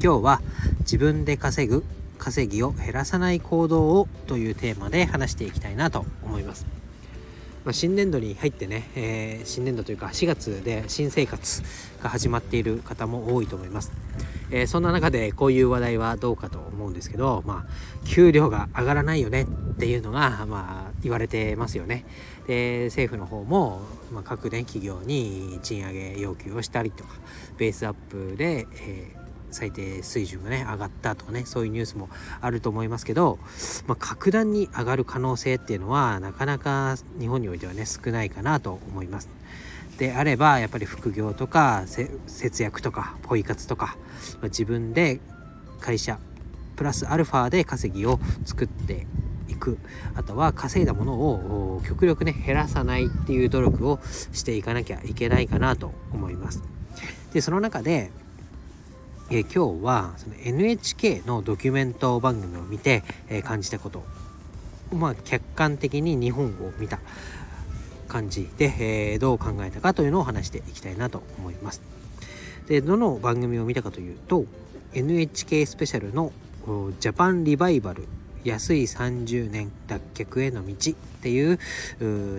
[0.00, 0.40] 今日は
[0.80, 1.84] 自分で稼ぐ
[2.18, 6.66] 稼ぎを減らさない行動をというテーマで話していきたいなと思います。
[7.64, 11.62] まあ、新年度に入ってね、えー、新年度というか4月で新生活
[12.00, 13.92] が始まっている方も多いと思います、
[14.50, 19.46] えー、そんな中でこういう話題はどうかと思うんですけど、まあ、給料が上がらないよねっ
[19.78, 22.06] ていうのが、まあ、言われてますよね。
[22.46, 27.10] で政府の方も、まあ、各、ね、企業に賃上げ要求をしたりとか
[27.58, 32.08] ベースアップで、えー最低水準がね上がったとかねそういうニュースも
[32.40, 33.38] あると思いますけど、
[33.86, 39.28] まあ、格段に上がる可能性っていうのはなかなか日本においてはね少ないかなと思います。
[39.98, 41.84] であればやっぱり副業とか
[42.26, 43.96] 節約とかポイ活とか、
[44.34, 45.20] まあ、自分で
[45.80, 46.18] 会社
[46.76, 49.06] プラスアルファで稼ぎを作って
[49.48, 49.78] いく
[50.14, 53.98] あとは稼いだものを極力ね減らさないっていう努力を
[54.32, 56.62] していかなきゃいけないかなと思います。
[57.32, 58.10] でその中で
[59.30, 64.02] え今日はその NHK のドキュメント番組を見て、え感じたこと
[64.92, 66.98] まあ客観的に日本を見た
[68.08, 71.82] 感じで、えー、どう考えたかというのを話していきたいなと思います。
[72.68, 74.44] でどの番組を見たかというと
[74.94, 76.32] NHK スペシャルの
[77.00, 78.06] ジャパンリバイバル
[78.44, 81.58] 安い30年脱却への道っていう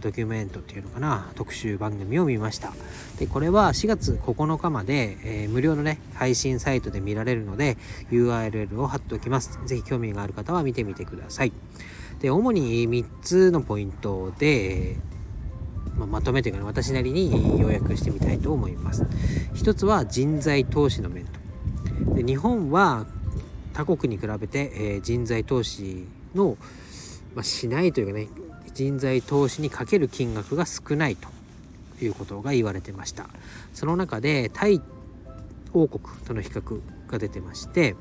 [0.00, 2.72] ドキュメントっていうのかな特集番組を見ました
[3.18, 7.76] でこれは4月9日まで、えー、無料のね配信サイトで見られるので
[8.10, 11.52] URL を貼っておきます是非興味がある方は見てみてください
[12.20, 14.96] で主に3つのポイントで
[15.96, 19.06] ま、まとめというか、ね、私なりに要約してみたいと思います。
[19.54, 21.46] 一つは人材投資の面と。
[22.14, 23.06] で日本は
[23.76, 26.56] 他国に比べて、えー、人材投資の、
[27.34, 28.28] まあ、しないというかね
[28.72, 31.28] 人材投資にかける金額が少ないと
[32.02, 33.28] いうことが言われてました。
[33.74, 34.80] その中でタイ
[35.74, 37.94] 王国との比較が出てまして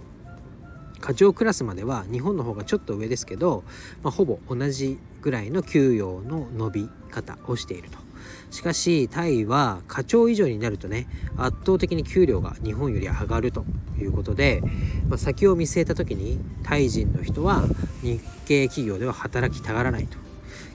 [1.02, 3.64] 課長クラスまでは日本の方がちょっと上ですけど、
[4.02, 8.05] まあ、ほぼ同じぐらいの給与の伸び方をしていると。
[8.52, 13.66] しかしタイは課長以上になるとね圧倒的に給料が日本より上がると
[14.00, 14.62] いうことで、
[15.10, 17.64] まあ、先を見据えた時にタイ人の人は
[18.02, 20.18] 日系企業では働きたがらないと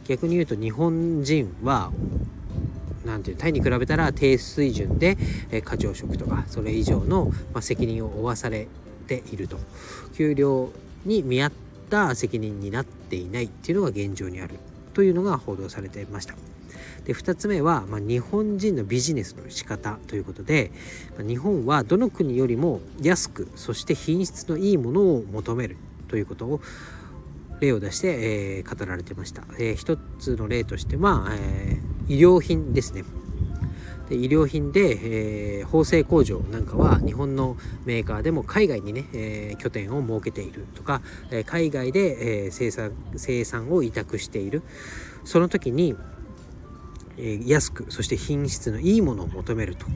[0.06, 1.92] 逆に言うと日本人は
[3.04, 5.16] なんていうタイに比べたら低水準で、
[5.50, 8.68] え課長職とかそれ以上の、まあ、責任を負わされ
[9.06, 9.56] ていると
[10.14, 10.70] 給料
[11.04, 11.52] に見合っ
[11.88, 14.54] た責任になっていないっていうのが現状にある
[14.94, 16.34] というのが報道されていました。
[17.04, 20.70] で2つ目は、まあ、日本人のビジネスの仕方ということで、
[21.16, 25.76] まあ、日本はどの国よりも安くそして品質のいいものを求める
[26.08, 26.60] ということを
[27.60, 33.04] 例を出して、えー、語られてました、えー、一つの例としては、えー、医療品ですね。
[34.08, 41.00] で医療品で、えー、縫製工場なんかは日本のメーカーでも海外にね、えー、拠点を設けているとか、
[41.30, 44.62] えー、海外で、えー、生産生産を委託している。
[45.24, 45.94] その時に
[47.46, 49.86] 安くそして品質のいいものを求めると。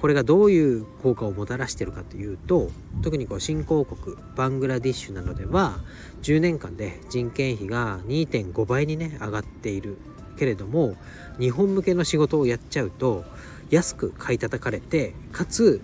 [0.00, 2.70] これがどういう効果をもたらしてるかというと
[3.02, 5.78] 特にこう新興国バングラディッシュなどでは
[6.22, 9.96] 10年間で人件費が2.5倍にね上がっている
[10.38, 10.96] けれども
[11.38, 13.24] 日本向けの仕事をやっちゃうと
[13.70, 15.80] 安く買い叩かれてかつ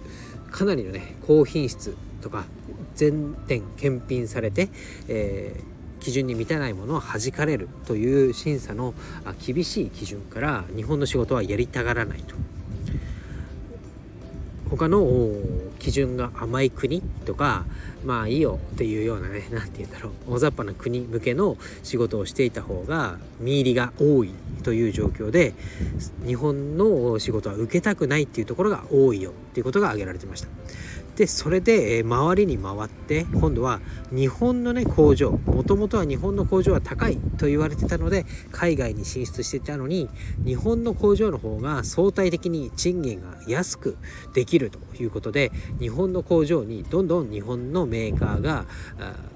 [0.50, 2.44] かなりのね高品質とか
[2.94, 4.68] 全店検品されて、
[5.08, 8.94] えー基準に満たないものは弾かれるという審査の
[9.44, 12.34] 厳しい基準から日本の仕事はやりたがらないと
[14.70, 15.06] 他の
[15.80, 17.64] 基準が甘い国とか
[18.04, 24.30] まあいいよっていうようなね 何て言うんだろう大雑把な国向けの仕事をしていた方が見入りが多い
[24.62, 25.54] という状況で
[26.24, 30.48] 日本の仕事は受けたくないっていうところが多いよっていうことが挙げられてました。
[31.20, 40.08] でそれで、え周りに回って今度は日本のね工場もともとは日本の工場は高いと言われてたので海外に進出してたのに
[40.46, 43.98] 日本の工場の方が相対的に賃金が安く
[44.32, 48.64] できるということで日本の工場にどんどん日本のメーカーが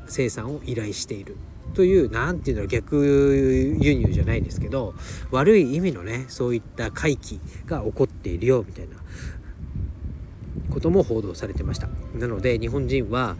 [0.07, 1.37] 生産を依頼している。
[1.75, 4.95] という何て言うんだろう逆輸入じゃないですけど
[5.31, 8.97] 悪い意味のねそういった回帰が起こっているよみたいな。
[10.75, 11.89] ことも報道されてました。
[12.15, 13.37] なので日本人は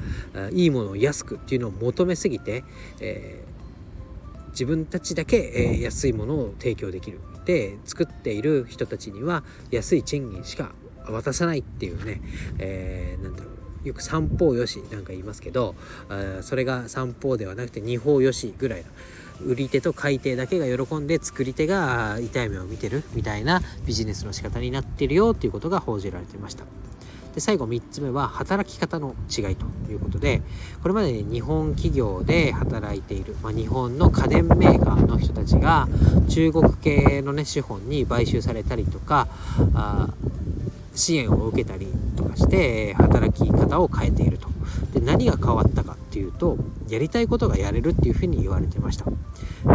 [0.53, 2.65] いいものを安くっていうのを求めすぎて、
[3.01, 7.21] えー、自分たちだけ、えー、安いものを提供できる。
[7.45, 10.73] で作っている人たちには安い賃金しか
[11.07, 12.23] 渡さないっていうね、
[12.59, 13.55] えー、なんだろう。
[13.85, 15.75] よく三方よしなんか言いますけど
[16.41, 18.87] それが三方ではなくて二方よしぐらいの
[19.47, 26.65] 売り手と買い手だけが喜んで作り手が痛い目を見てるみたいなビジネスの仕方になってるよっていうことが報じられてました。
[27.35, 30.43] で最後3つ目は働き方の違いということで
[30.83, 35.89] これまで日本企業で働いている、まあ、日本の家電メーカーの人たちが
[36.29, 39.29] 中国系のね資本に買収されたりとか
[39.75, 40.09] あ
[40.95, 44.49] 支援を受けたりとかして働き方を変えていると。
[44.93, 46.57] で何が変わったかっていうと
[46.89, 49.07] やりたいことがやれるっていうふうに言われてました。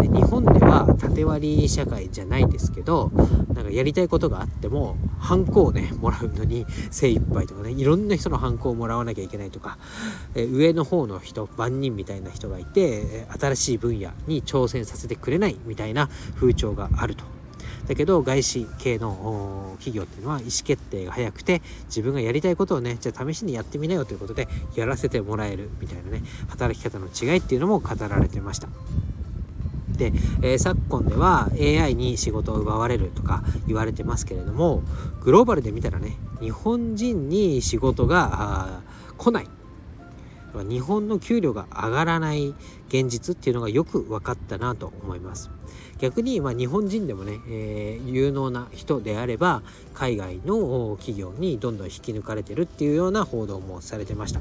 [0.01, 3.11] で日本では縦割り社会じゃないですけど
[3.53, 9.77] なんかやりたいことがあってもハンコをねもらうのに精一杯とかねいろんな人のハンコをもらわなきゃいけないとか
[10.35, 17.23] え上の方の人万人みたいな人がいて新しい分野に挑戦させてくれないみたいな風潮があると
[17.87, 28.69] だけど外資系の企業っていうのは意思決定が早くて自分がやりたいことをねじゃあ試しにやってみなよということでやらせてもらえるみたいなね働き方の違いっていうのも語られてました。
[29.99, 34.81] で、えー、昨今では AI に仕事を奪われるとか言われてますけれども
[35.21, 38.81] グローバルで見たらね日本人に仕事が
[39.17, 39.47] 来ない。
[40.67, 42.55] 日本の給料が上がらない
[42.87, 45.51] 現実っていうのがよく分かったなと思います。
[45.99, 49.61] 逆にまあ日本人でもね、えー、有能な人であれば
[49.93, 54.39] 海外の企業にどんどん引き抜かれてるっていうような報道もされてました。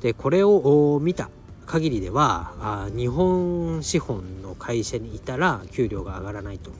[0.00, 1.28] でこれを見た。
[1.66, 6.70] 限りではあ日本資本の会社にいたら給料が上がらないと。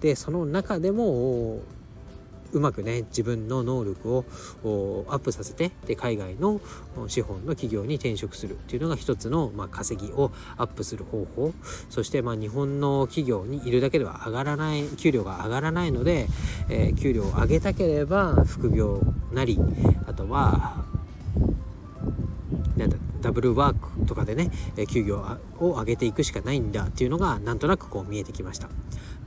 [0.00, 1.60] でその中でも
[2.52, 4.24] うまくね自分の能力を
[5.08, 6.60] アップさせてで海外の
[7.06, 11.52] 資本の企業に転職するっていうのが一つの、まあ、稼ぎをアップする方法。
[11.90, 16.26] そしてまあ日本の企業にいるだけでは上がらない給料が上がらないので、
[16.70, 19.02] えー、給料を上げたければ副業
[19.32, 19.58] なり
[20.06, 20.84] あとは
[22.76, 24.50] なんだダブルワークとかでね
[24.88, 25.24] 給料
[25.58, 28.68] を上げていくしかないんだっていうのがなんとなくこう見えてきました。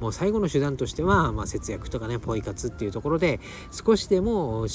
[0.02, 3.40] もう最後の手段としては、まあ、節約とかねポイ活っていうところで
[3.72, 4.66] 少しでも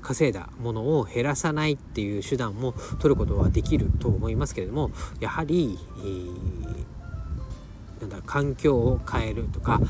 [0.00, 4.90] 稼いだものを減らさないっていう手段も取ることはできると思いますけれども
[5.20, 9.80] やはり、えー、なんだ環境を変えるとか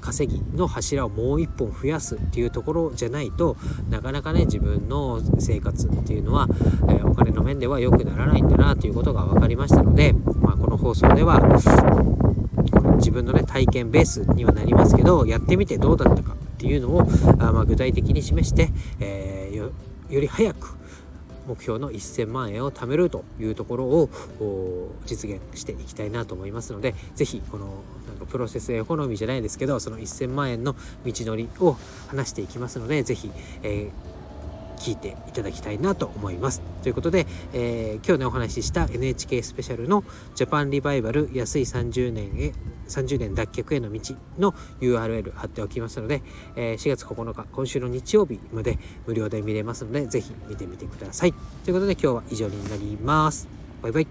[0.00, 3.56] 稼ぎの柱をもう一本増やすっていうところじゃないと
[3.90, 6.48] なかなかね自分の生活っていうのは、
[6.88, 11.40] えー、お金の面では良くならないんだなということが分かりましたので、まあ、この放送では
[12.96, 17.02] 自分のね体験ベースにはなりますけどやってみてどうだったかっていうのを
[17.38, 19.70] あ、まあ、具体的に示して、えー、よ
[20.10, 20.77] より早く
[21.48, 24.10] 目標の1000万円を貯めるというところを
[25.06, 27.66] 実現していきたいなと思いますので是非この
[28.06, 31.76] なんかプロセスエコノミーじゃないですけどその1000万円の道のりを
[32.08, 33.30] 話していきますので是非、
[33.62, 34.18] えー
[34.78, 36.62] 聞いていただきたいなと思います。
[36.82, 40.04] ということで、えー、今日ねお話しした NHK スペシャルの
[40.34, 42.52] ジャパンリバイバル安い30年へ
[42.88, 44.00] 30年脱却への道
[44.38, 46.22] の URL 貼っておきますので、
[46.56, 51.34] え、4月9日今週の日曜日まで無料で見れますので是非見てみてください。
[51.64, 53.48] ということで今日は以上になります。
[53.82, 54.06] バイバイ。